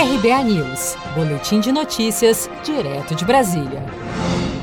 [0.00, 3.84] RBA News, Boletim de Notícias, direto de Brasília.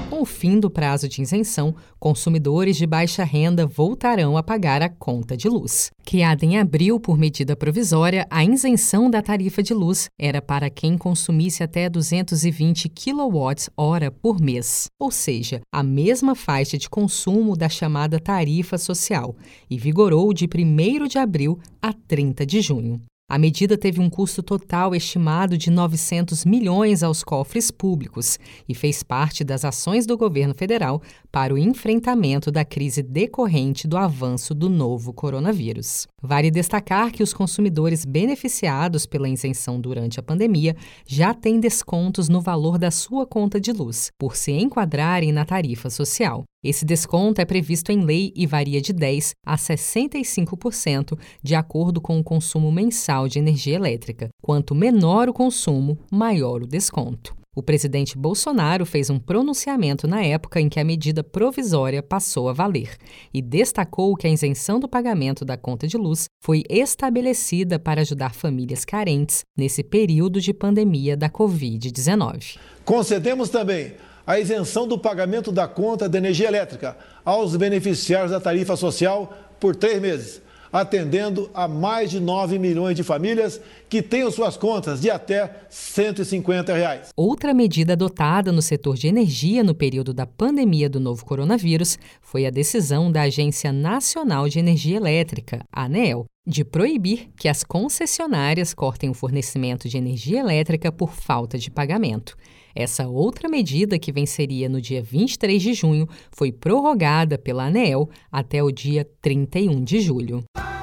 [0.10, 4.90] Com o fim do prazo de isenção, consumidores de baixa renda voltarão a pagar a
[4.90, 5.92] conta de luz.
[6.04, 10.98] Criada em abril por medida provisória, a isenção da tarifa de luz era para quem
[10.98, 18.20] consumisse até 220 kWh por mês, ou seja, a mesma faixa de consumo da chamada
[18.20, 19.36] tarifa social,
[19.70, 23.00] e vigorou de 1 de abril a 30 de junho.
[23.30, 29.04] A medida teve um custo total estimado de 900 milhões aos cofres públicos e fez
[29.04, 34.70] parte das ações do governo federal para o enfrentamento da crise decorrente do avanço do
[34.70, 36.08] novo coronavírus.
[36.24, 40.74] Vale destacar que os consumidores beneficiados pela isenção durante a pandemia
[41.06, 45.90] já têm descontos no valor da sua conta de luz, por se enquadrarem na tarifa
[45.90, 46.46] social.
[46.68, 52.20] Esse desconto é previsto em lei e varia de 10% a 65%, de acordo com
[52.20, 54.28] o consumo mensal de energia elétrica.
[54.42, 57.34] Quanto menor o consumo, maior o desconto.
[57.56, 62.54] O presidente Bolsonaro fez um pronunciamento na época em que a medida provisória passou a
[62.54, 62.98] valer
[63.34, 68.36] e destacou que a isenção do pagamento da conta de luz foi estabelecida para ajudar
[68.36, 72.58] famílias carentes nesse período de pandemia da Covid-19.
[72.84, 73.94] Concedemos também
[74.28, 79.74] a isenção do pagamento da conta de energia elétrica aos beneficiários da tarifa social por
[79.74, 80.42] três meses,
[80.72, 86.74] atendendo a mais de 9 milhões de famílias que tenham suas contas de até 150
[86.74, 87.10] reais.
[87.16, 92.46] Outra medida adotada no setor de energia no período da pandemia do novo coronavírus foi
[92.46, 99.10] a decisão da Agência Nacional de Energia Elétrica, ANEEL, de proibir que as concessionárias cortem
[99.10, 102.38] o fornecimento de energia elétrica por falta de pagamento.
[102.74, 108.64] Essa outra medida, que venceria no dia 23 de junho, foi prorrogada pela ANEEL até
[108.64, 110.44] o dia 31 de julho.